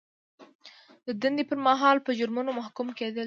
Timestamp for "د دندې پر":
1.07-1.57